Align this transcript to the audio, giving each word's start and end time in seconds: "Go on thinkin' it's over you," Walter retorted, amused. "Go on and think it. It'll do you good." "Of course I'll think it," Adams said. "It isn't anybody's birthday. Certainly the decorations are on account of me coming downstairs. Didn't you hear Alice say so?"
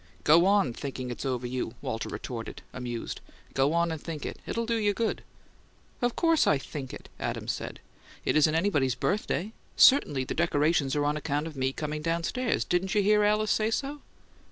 "Go 0.23 0.47
on 0.47 0.73
thinkin' 0.73 1.11
it's 1.11 1.27
over 1.27 1.45
you," 1.45 1.75
Walter 1.79 2.09
retorted, 2.09 2.63
amused. 2.73 3.21
"Go 3.53 3.71
on 3.71 3.91
and 3.91 4.01
think 4.01 4.25
it. 4.25 4.39
It'll 4.47 4.65
do 4.65 4.77
you 4.77 4.95
good." 4.95 5.21
"Of 6.01 6.15
course 6.15 6.47
I'll 6.47 6.57
think 6.57 6.91
it," 6.91 7.07
Adams 7.19 7.51
said. 7.51 7.79
"It 8.25 8.35
isn't 8.35 8.55
anybody's 8.55 8.95
birthday. 8.95 9.53
Certainly 9.77 10.23
the 10.23 10.33
decorations 10.33 10.95
are 10.95 11.05
on 11.05 11.17
account 11.17 11.45
of 11.45 11.55
me 11.55 11.71
coming 11.71 12.01
downstairs. 12.01 12.63
Didn't 12.65 12.95
you 12.95 13.03
hear 13.03 13.23
Alice 13.23 13.51
say 13.51 13.69
so?" 13.69 14.01